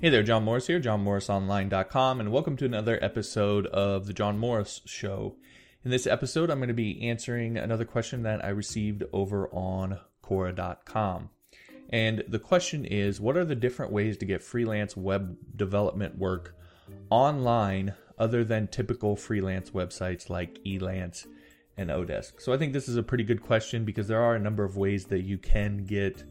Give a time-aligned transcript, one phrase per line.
[0.00, 4.80] Hey there, John Morris here, johnmorrisonline.com, and welcome to another episode of The John Morris
[4.84, 5.34] Show.
[5.84, 9.98] In this episode, I'm going to be answering another question that I received over on
[10.22, 11.30] Quora.com.
[11.90, 16.54] And the question is What are the different ways to get freelance web development work
[17.10, 21.26] online other than typical freelance websites like Elance
[21.76, 22.40] and Odesk?
[22.40, 24.76] So I think this is a pretty good question because there are a number of
[24.76, 26.22] ways that you can get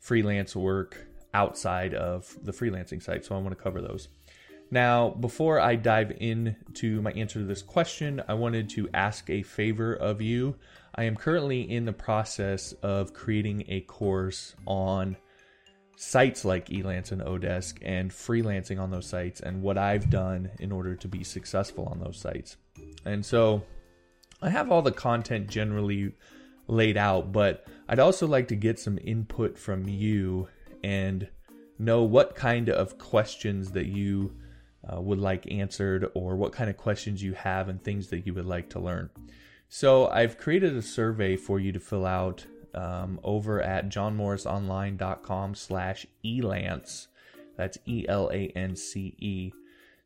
[0.00, 3.24] freelance work outside of the freelancing site.
[3.24, 4.08] So I want to cover those.
[4.70, 9.42] Now, before I dive into my answer to this question, I wanted to ask a
[9.42, 10.56] favor of you.
[10.94, 15.16] I am currently in the process of creating a course on
[15.96, 20.72] sites like Elance and Odesk and freelancing on those sites and what I've done in
[20.72, 22.56] order to be successful on those sites.
[23.04, 23.62] And so
[24.42, 26.14] I have all the content generally
[26.66, 30.48] laid out, but I'd also like to get some input from you
[30.82, 31.28] and
[31.78, 34.34] know what kind of questions that you
[34.90, 38.34] uh, would like answered or what kind of questions you have and things that you
[38.34, 39.10] would like to learn.
[39.68, 46.06] So I've created a survey for you to fill out um, over at johnmorrisonline.com slash
[46.24, 47.06] elance.
[47.56, 49.52] That's E-L-A-N-C-E.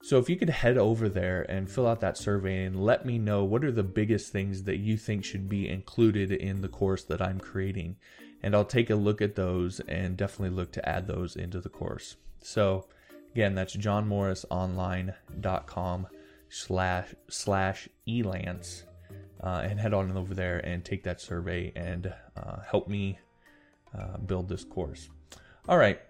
[0.01, 3.19] So if you could head over there and fill out that survey and let me
[3.19, 7.03] know what are the biggest things that you think should be included in the course
[7.05, 7.97] that I'm creating
[8.43, 11.69] and I'll take a look at those and definitely look to add those into the
[11.69, 12.17] course.
[12.41, 12.87] So
[13.33, 16.07] again, that's johnmorrisonline.com
[16.49, 18.85] slash slash elance
[19.43, 23.21] uh, and head on over there and take that survey and uh, help me
[23.97, 25.09] uh, build this course.
[25.69, 26.01] All right.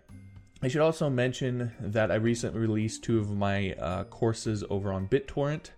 [0.61, 5.06] I should also mention that I recently released two of my uh, courses over on
[5.06, 5.71] BitTorrent.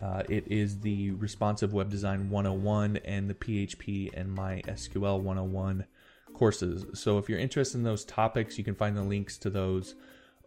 [0.00, 5.84] Uh, it is the Responsive Web Design 101 and the PHP and MySQL 101
[6.32, 6.86] courses.
[6.98, 9.94] So if you're interested in those topics, you can find the links to those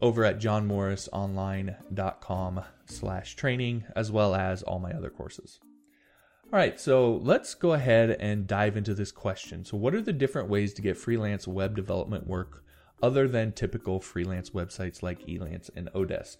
[0.01, 5.61] over at johnmorrisonline.com slash training, as well as all my other courses.
[6.45, 9.65] All right, so let's go ahead and dive into this question.
[9.65, 12.63] So, what are the different ways to get freelance web development work
[13.01, 16.37] other than typical freelance websites like Elance and Odesk?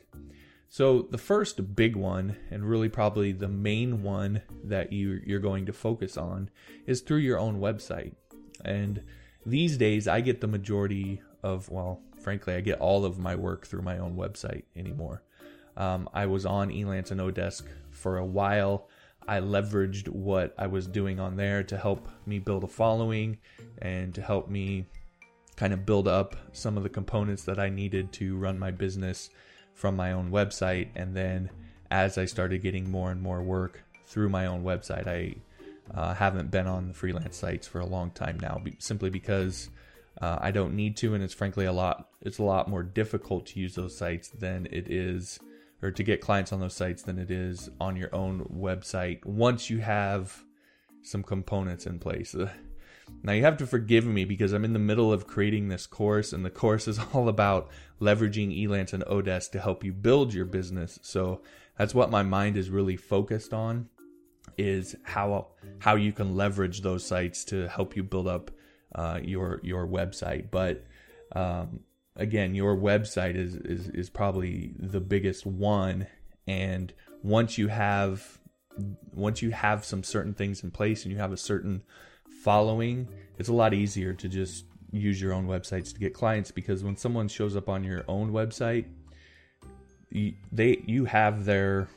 [0.69, 5.65] So the first big one, and really probably the main one that you you're going
[5.67, 6.49] to focus on,
[6.85, 8.13] is through your own website.
[8.63, 9.03] And
[9.45, 13.67] these days, I get the majority of well, frankly, I get all of my work
[13.67, 15.23] through my own website anymore.
[15.77, 18.87] Um, I was on Elance and Odesk for a while.
[19.27, 23.37] I leveraged what I was doing on there to help me build a following
[23.79, 24.85] and to help me
[25.55, 29.29] kind of build up some of the components that I needed to run my business
[29.75, 30.87] from my own website.
[30.95, 31.51] And then
[31.91, 35.35] as I started getting more and more work through my own website, I
[35.93, 39.69] uh, haven't been on the freelance sites for a long time now, simply because
[40.19, 42.09] uh, I don't need to, and it's frankly a lot.
[42.21, 45.39] It's a lot more difficult to use those sites than it is,
[45.81, 49.23] or to get clients on those sites than it is on your own website.
[49.25, 50.43] Once you have
[51.03, 52.35] some components in place.
[53.23, 56.33] Now you have to forgive me because I'm in the middle of creating this course,
[56.33, 60.45] and the course is all about leveraging Elance and Odesk to help you build your
[60.45, 60.99] business.
[61.01, 61.41] So
[61.77, 63.89] that's what my mind is really focused on
[64.57, 65.47] is how
[65.79, 68.51] how you can leverage those sites to help you build up
[68.93, 70.51] uh, your your website.
[70.51, 70.85] But
[71.35, 71.81] um,
[72.15, 76.07] again, your website is, is is probably the biggest one,
[76.47, 78.39] and once you have
[79.13, 81.81] once you have some certain things in place and you have a certain
[82.45, 83.07] following,
[83.39, 86.95] it's a lot easier to just use your own websites to get clients because when
[86.95, 88.85] someone shows up on your own website,
[90.11, 91.87] you, they you have their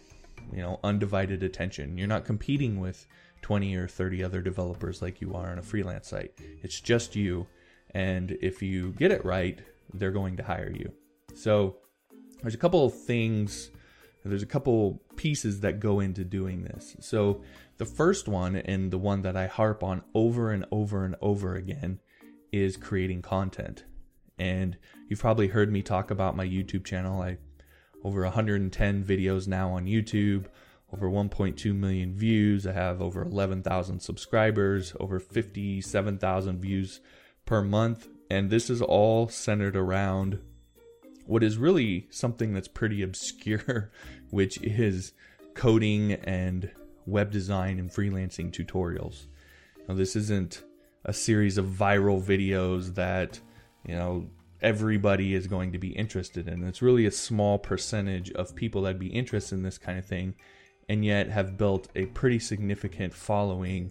[0.51, 1.99] you know undivided attention.
[1.99, 3.07] You're not competing with
[3.43, 6.33] 20 or 30 other developers like you are on a freelance site.
[6.63, 7.47] It's just you,
[7.91, 9.59] and if you get it right,
[9.93, 10.91] they're going to hire you.
[11.35, 11.77] So
[12.41, 13.71] there's a couple of things
[14.29, 16.97] there's a couple pieces that go into doing this.
[17.01, 17.43] So,
[17.79, 21.55] the first one, and the one that I harp on over and over and over
[21.55, 22.01] again,
[22.53, 23.85] is creating content.
[24.39, 24.77] And
[25.09, 27.21] you've probably heard me talk about my YouTube channel.
[27.23, 27.39] I
[28.05, 30.47] over 110 videos now on YouTube,
[30.93, 32.67] over 1.2 million views.
[32.67, 37.01] I have over 11,000 subscribers, over 57,000 views
[37.45, 38.09] per month.
[38.31, 40.41] And this is all centered around
[41.29, 43.93] what is really something that's pretty obscure,
[44.31, 45.13] which is
[45.53, 46.71] coding and
[47.05, 49.27] web design and freelancing tutorials.
[49.87, 50.65] Now, this isn't
[51.05, 53.39] a series of viral videos that,
[53.87, 54.31] you know,
[54.63, 56.65] everybody is going to be interested in.
[56.65, 60.35] It's really a small percentage of people that'd be interested in this kind of thing
[60.89, 63.91] and yet have built a pretty significant following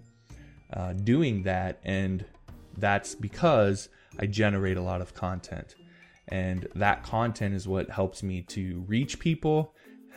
[0.73, 1.79] uh, doing that.
[1.83, 2.25] And
[2.75, 3.89] that's because
[4.19, 5.75] I generate a lot of content.
[6.27, 9.73] And that content is what helps me to reach people.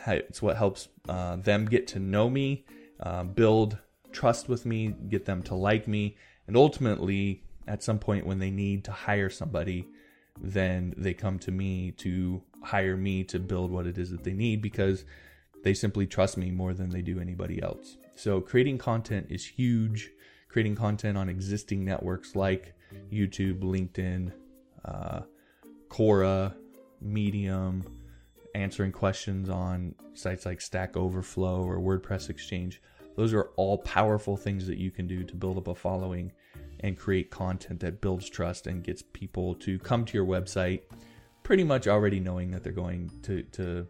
[0.07, 2.65] It's what helps uh, them get to know me,
[2.99, 3.77] uh, build
[4.11, 6.17] trust with me, get them to like me,
[6.47, 9.87] and ultimately, at some point when they need to hire somebody,
[10.41, 14.33] then they come to me to hire me to build what it is that they
[14.33, 15.05] need because
[15.63, 17.97] they simply trust me more than they do anybody else.
[18.15, 20.11] So, creating content is huge.
[20.49, 22.73] Creating content on existing networks like
[23.11, 24.33] YouTube, LinkedIn,
[24.83, 25.21] uh,
[25.91, 26.55] Quora,
[27.01, 27.83] Medium,
[28.55, 32.81] answering questions on sites like Stack Overflow or WordPress Exchange.
[33.17, 36.31] Those are all powerful things that you can do to build up a following
[36.79, 40.83] and create content that builds trust and gets people to come to your website
[41.43, 43.85] pretty much already knowing that they're going to, to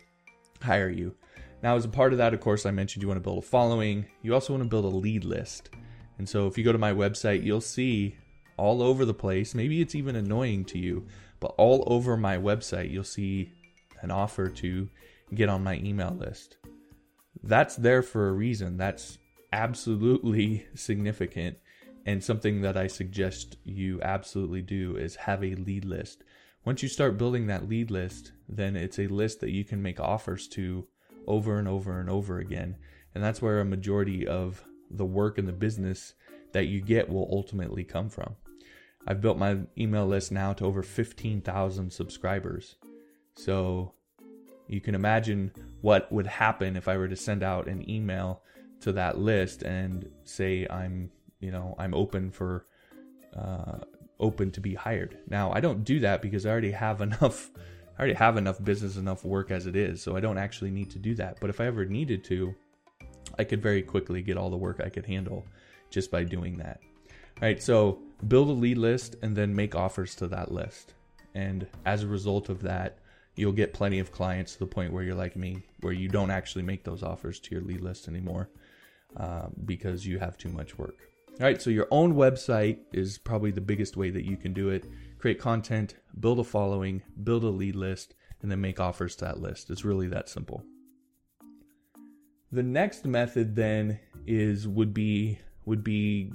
[0.62, 1.13] hire you.
[1.62, 3.47] Now, as a part of that, of course, I mentioned you want to build a
[3.47, 4.07] following.
[4.24, 5.69] You also want to build a lead list.
[6.18, 8.15] And so if you go to my website, you'll see
[8.57, 11.07] all over the place, maybe it's even annoying to you,
[11.41, 13.51] but all over my website, you'll see
[13.99, 14.88] an offer to
[15.35, 16.55] get on my email list.
[17.43, 18.77] That's there for a reason.
[18.77, 19.17] That's
[19.51, 21.57] absolutely significant
[22.05, 26.23] and something that I suggest you absolutely do is have a lead list.
[26.65, 29.99] Once you start building that lead list, then it's a list that you can make
[29.99, 30.87] offers to
[31.27, 32.75] over and over and over again.
[33.13, 36.13] And that's where a majority of the work and the business
[36.53, 38.35] that you get will ultimately come from.
[39.07, 42.75] I've built my email list now to over 15,000 subscribers.
[43.36, 43.94] So
[44.68, 45.51] you can imagine
[45.81, 48.42] what would happen if I were to send out an email
[48.81, 51.12] to that list and say I'm
[51.42, 52.65] you know i'm open for
[53.36, 53.80] uh,
[54.19, 55.18] open to be hired.
[55.27, 57.50] Now i don't do that because i already have enough
[57.97, 60.89] i already have enough business enough work as it is so i don't actually need
[60.92, 61.39] to do that.
[61.42, 62.54] But if i ever needed to
[63.38, 65.45] i could very quickly get all the work i could handle
[65.89, 66.80] just by doing that
[67.41, 70.93] right so build a lead list and then make offers to that list
[71.33, 72.97] and as a result of that
[73.35, 76.31] you'll get plenty of clients to the point where you're like me where you don't
[76.31, 78.49] actually make those offers to your lead list anymore
[79.17, 83.51] uh, because you have too much work all right, so your own website is probably
[83.51, 84.85] the biggest way that you can do it.
[85.17, 89.39] Create content, build a following, build a lead list, and then make offers to that
[89.39, 89.69] list.
[89.69, 90.63] It's really that simple.
[92.51, 96.33] The next method then is would be would be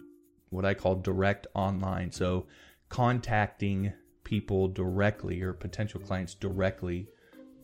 [0.51, 2.11] what I call direct online.
[2.13, 2.47] So
[2.89, 3.93] contacting
[4.25, 7.09] people directly or potential clients directly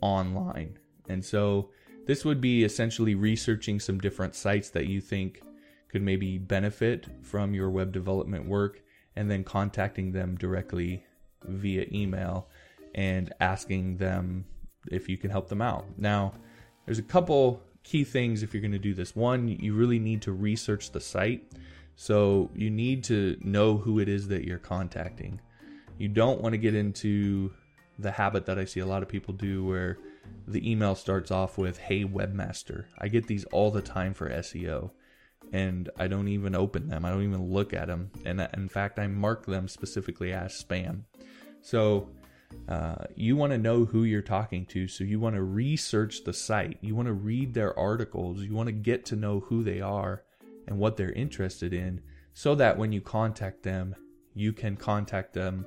[0.00, 0.79] online.
[1.08, 1.70] And so
[2.06, 5.43] this would be essentially researching some different sites that you think
[5.90, 8.81] could maybe benefit from your web development work
[9.14, 11.05] and then contacting them directly
[11.44, 12.49] via email
[12.94, 14.44] and asking them
[14.90, 15.87] if you can help them out.
[15.99, 16.32] Now,
[16.87, 19.14] there's a couple key things if you're going to do this.
[19.14, 21.52] One, you really need to research the site.
[21.96, 25.40] So you need to know who it is that you're contacting.
[25.98, 27.52] You don't want to get into
[27.98, 29.98] the habit that I see a lot of people do where
[30.48, 32.86] the email starts off with, Hey, webmaster.
[32.98, 34.90] I get these all the time for SEO
[35.52, 37.04] and I don't even open them.
[37.04, 38.10] I don't even look at them.
[38.24, 41.02] And in fact, I mark them specifically as spam.
[41.60, 42.08] So
[42.68, 44.88] uh, you want to know who you're talking to.
[44.88, 46.78] So you want to research the site.
[46.80, 48.42] You want to read their articles.
[48.42, 50.22] You want to get to know who they are
[50.66, 52.00] and what they're interested in
[52.34, 53.94] so that when you contact them,
[54.34, 55.66] you can contact them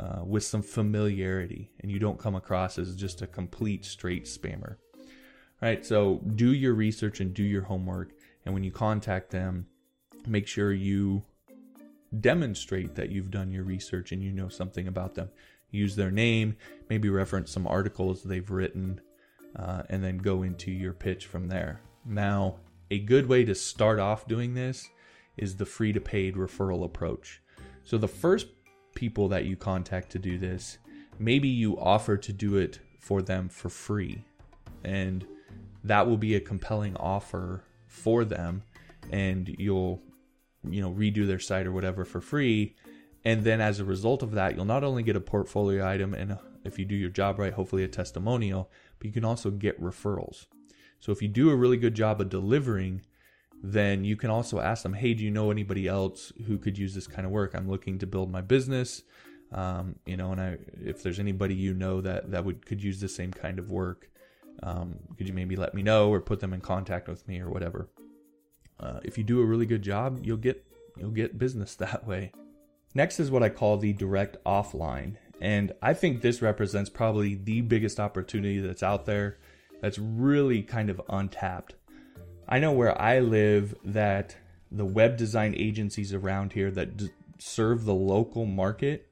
[0.00, 4.76] uh, with some familiarity and you don't come across as just a complete straight spammer.
[5.62, 5.84] Right?
[5.84, 8.12] So do your research and do your homework
[8.44, 9.66] and when you contact them,
[10.26, 11.22] make sure you
[12.20, 15.30] demonstrate that you've done your research and you know something about them.
[15.70, 16.56] Use their name,
[16.88, 19.00] maybe reference some articles they've written,
[19.56, 21.80] uh, and then go into your pitch from there.
[22.04, 22.56] Now,
[22.90, 24.88] a good way to start off doing this
[25.36, 27.40] is the free to paid referral approach.
[27.84, 28.46] So, the first
[28.94, 30.78] people that you contact to do this,
[31.18, 34.24] maybe you offer to do it for them for free.
[34.84, 35.26] And
[35.84, 38.62] that will be a compelling offer for them
[39.12, 40.02] and you'll
[40.68, 42.74] you know redo their site or whatever for free
[43.24, 46.38] and then as a result of that you'll not only get a portfolio item and
[46.64, 50.46] if you do your job right hopefully a testimonial but you can also get referrals
[51.04, 53.02] so if you do a really good job of delivering
[53.62, 56.94] then you can also ask them hey do you know anybody else who could use
[56.94, 59.02] this kind of work i'm looking to build my business
[59.52, 63.00] um, you know and i if there's anybody you know that that would could use
[63.00, 64.08] the same kind of work
[64.62, 67.50] um, could you maybe let me know or put them in contact with me or
[67.50, 67.88] whatever?
[68.78, 70.64] Uh, if you do a really good job, you'll get
[70.96, 72.32] you'll get business that way.
[72.94, 77.60] Next is what I call the direct offline, and I think this represents probably the
[77.60, 79.38] biggest opportunity that's out there.
[79.84, 81.74] That's really kind of untapped.
[82.48, 84.34] I know where I live that
[84.72, 89.06] the web design agencies around here that d- serve the local market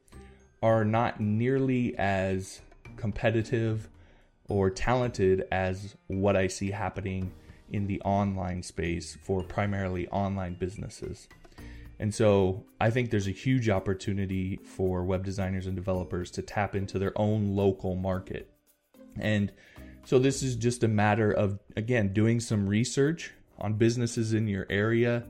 [0.62, 2.62] are not nearly as
[2.97, 3.91] competitive
[4.49, 7.33] or talented as what I see happening
[7.69, 11.29] in the online space for primarily online businesses.
[11.99, 16.75] And so I think there's a huge opportunity for web designers and developers to tap
[16.75, 18.49] into their own local market.
[19.19, 19.52] And
[20.04, 24.66] so this is just a matter of, again, doing some research on businesses in your
[24.68, 25.25] area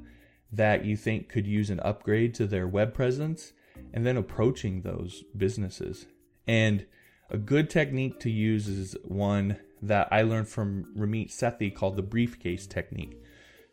[0.50, 3.52] that you think could use an upgrade to their web presence
[3.92, 6.06] and then approaching those businesses.
[6.46, 6.86] And
[7.30, 12.02] a good technique to use is one that I learned from Ramit Sethi called the
[12.02, 13.20] briefcase technique.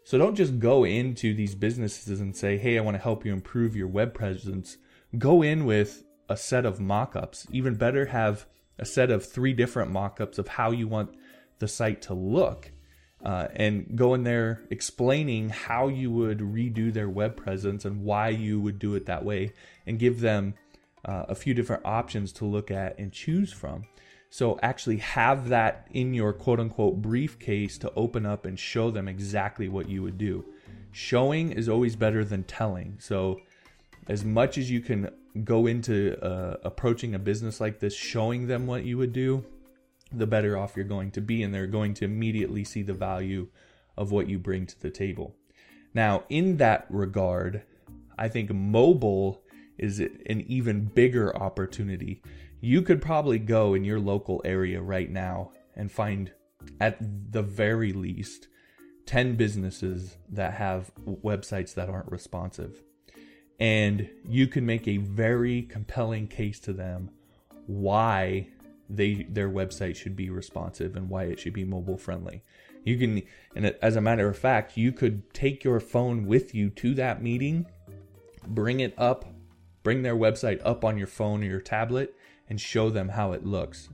[0.03, 3.33] So don't just go into these businesses and say, hey, I want to help you
[3.33, 4.77] improve your web presence.
[5.17, 7.45] Go in with a set of mock ups.
[7.51, 8.45] Even better, have
[8.79, 11.15] a set of three different mock ups of how you want
[11.59, 12.71] the site to look.
[13.23, 18.29] Uh, and go in there explaining how you would redo their web presence and why
[18.29, 19.51] you would do it that way,
[19.85, 20.53] and give them
[21.03, 23.83] uh, a few different options to look at and choose from.
[24.29, 29.07] So actually have that in your quote unquote briefcase to open up and show them
[29.07, 30.45] exactly what you would do.
[30.91, 32.97] Showing is always better than telling.
[32.99, 33.41] So
[34.07, 35.09] as much as you can
[35.43, 39.45] go into uh, approaching a business like this, showing them what you would do,
[40.11, 43.47] the better off you're going to be, and they're going to immediately see the value
[43.97, 45.35] of what you bring to the table.
[45.93, 47.63] Now, in that regard,
[48.17, 49.43] I think mobile
[49.77, 52.21] is an even bigger opportunity.
[52.61, 56.31] You could probably go in your local area right now and find,
[56.79, 56.97] at
[57.31, 58.47] the very least,
[59.05, 62.83] 10 businesses that have websites that aren't responsive.
[63.59, 67.09] And you can make a very compelling case to them
[67.67, 68.47] why
[68.89, 72.41] they their website should be responsive and why it should be mobile friendly.
[72.83, 73.21] You can
[73.55, 77.21] and as a matter of fact, you could take your phone with you to that
[77.21, 77.65] meeting,
[78.47, 79.25] bring it up
[79.83, 82.15] bring their website up on your phone or your tablet
[82.49, 83.89] and show them how it looks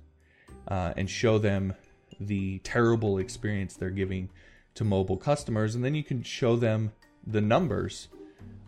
[0.68, 1.74] uh, and show them
[2.20, 4.30] the terrible experience they're giving
[4.74, 5.76] to mobile customers.
[5.76, 6.92] And then you can show them
[7.26, 8.08] the numbers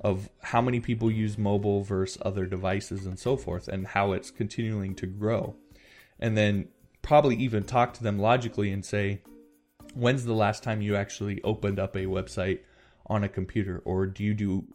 [0.02, 4.32] of how many people use mobile versus other devices and so forth and how it's
[4.32, 5.56] continuing to grow.
[6.20, 6.68] And then
[7.02, 9.22] probably even talk to them logically and say,
[9.94, 12.60] when's the last time you actually opened up a website
[13.08, 13.82] on a computer?
[13.86, 14.66] Or do you do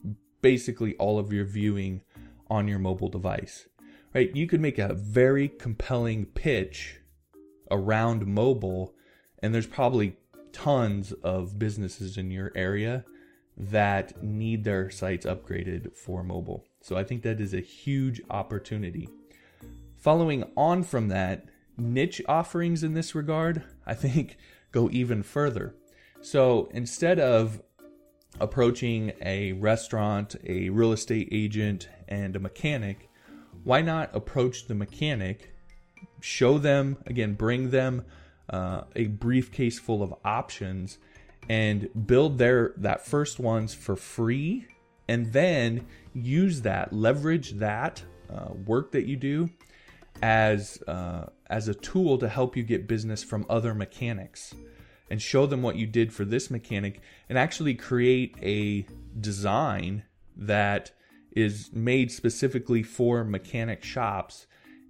[0.41, 2.03] basically all of your viewing
[2.51, 3.69] on your mobile device,
[4.15, 4.35] right?
[4.35, 6.99] You could make a very compelling pitch
[7.71, 8.95] around mobile,
[9.39, 10.17] and there's probably
[10.53, 13.05] tons of businesses in your area
[13.57, 16.65] that need their sites upgraded for mobile.
[16.81, 19.09] So I think that is a huge opportunity.
[19.97, 24.37] Following on from that, niche offerings in this regard, I think
[24.73, 25.75] go even further.
[26.21, 27.63] So instead of
[28.41, 33.11] approaching a restaurant, a real estate agent, and a mechanic,
[33.65, 35.55] why not approach the mechanic,
[36.21, 38.05] show them, again, bring them
[38.51, 40.99] uh, a briefcase full of options
[41.49, 44.67] and build their that first ones for free
[45.09, 49.51] and then use that leverage that uh, work that you do
[50.23, 54.55] as uh, as a tool to help you get business from other mechanics
[55.11, 58.87] and show them what you did for this mechanic and actually create a
[59.21, 60.05] design
[60.37, 60.93] that
[61.35, 64.47] is made specifically for mechanic shops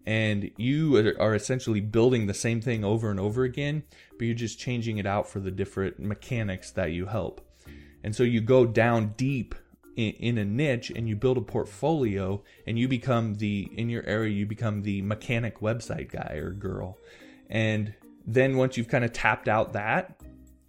[0.06, 3.82] and you are essentially building the same thing over and over again
[4.18, 7.40] but you're just changing it out for the different mechanics that you help
[8.02, 9.54] and so you go down deep
[9.94, 14.32] in, a niche and you build a portfolio and you become the in your area
[14.32, 16.98] you become the mechanic website guy or girl
[17.50, 17.92] and
[18.26, 20.20] then once you've kind of tapped out that,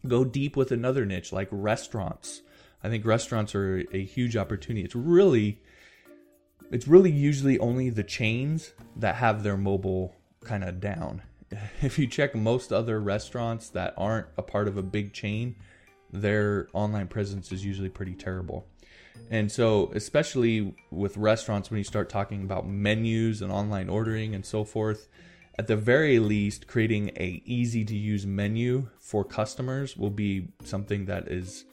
[0.08, 2.42] go deep with another niche like restaurants.
[2.84, 4.84] I think restaurants are a huge opportunity.
[4.84, 5.62] It's really
[6.74, 11.22] it's really usually only the chains that have their mobile kind of down.
[11.84, 15.56] If you check most other restaurants that aren't a part of a big chain,
[16.12, 18.65] their online presence is usually pretty terrible.
[19.30, 24.44] And so, especially with restaurants, when you start talking about menus and online ordering and
[24.44, 25.08] so forth,
[25.60, 31.06] at the very least creating a easy to use menu for customers will be something
[31.06, 31.65] that is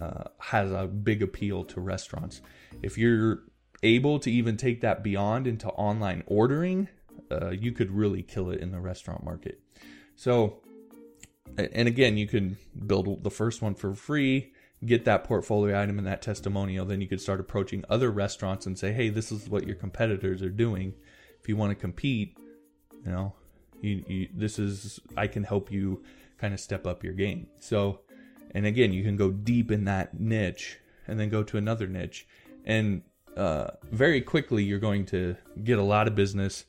[0.00, 2.40] uh, has a big appeal to restaurants
[2.82, 3.42] if you're
[3.82, 6.88] able to even take that beyond into online ordering
[7.30, 9.60] uh, you could really kill it in the restaurant market
[10.16, 10.60] so
[11.56, 12.56] and again you can
[12.86, 14.52] build the first one for free
[14.84, 18.78] get that portfolio item and that testimonial then you could start approaching other restaurants and
[18.78, 20.94] say hey this is what your competitors are doing
[21.40, 22.36] if you want to compete
[23.04, 23.34] you know,
[23.80, 26.02] you, you, this is I can help you
[26.38, 27.48] kind of step up your game.
[27.58, 28.00] So,
[28.52, 32.26] and again, you can go deep in that niche and then go to another niche.
[32.64, 33.02] And
[33.38, 36.64] uh, very quickly you're going to get a lot of business,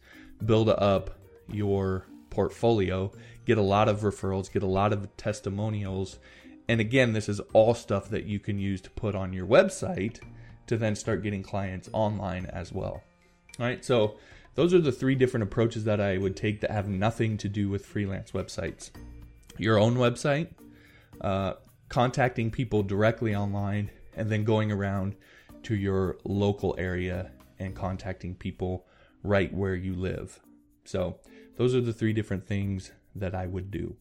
[0.45, 1.17] build up
[1.51, 3.11] your portfolio,
[3.45, 6.19] get a lot of referrals, get a lot of testimonials.
[6.67, 10.19] And again, this is all stuff that you can use to put on your website
[10.67, 13.01] to then start getting clients online as well.
[13.59, 14.17] All right, so
[14.53, 17.69] those are the three different approaches that I would take that have nothing to do
[17.69, 18.91] with freelance websites.
[19.57, 20.49] Your own website,
[21.21, 21.53] uh,
[21.89, 25.15] contacting people directly online, and then going around
[25.63, 28.85] to your local area and contacting people
[29.23, 30.39] right where you live.
[30.85, 31.19] So,
[31.57, 33.97] those are the three different things that I would do.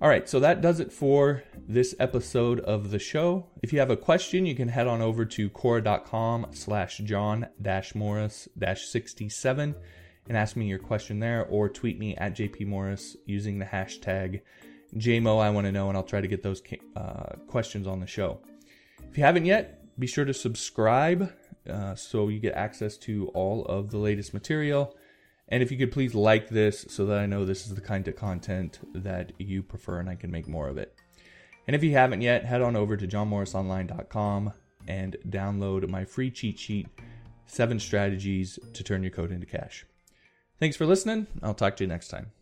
[0.00, 3.46] All right, so that does it for this episode of the show.
[3.62, 7.96] If you have a question, you can head on over to quora.com slash john dash
[7.96, 9.74] morris dash 67
[10.28, 14.42] and ask me your question there or tweet me at jpmorris using the hashtag
[14.94, 16.62] JMO I want to know and I'll try to get those
[16.96, 18.40] uh, questions on the show.
[19.10, 21.32] If you haven't yet, be sure to subscribe
[21.68, 24.96] uh, so you get access to all of the latest material.
[25.48, 28.06] And if you could please like this so that I know this is the kind
[28.06, 30.94] of content that you prefer and I can make more of it.
[31.66, 34.52] And if you haven't yet, head on over to johnmorrisonline.com
[34.86, 36.88] and download my free cheat sheet,
[37.46, 39.86] Seven Strategies to Turn Your Code into Cash.
[40.58, 41.26] Thanks for listening.
[41.42, 42.37] I'll talk to you next time.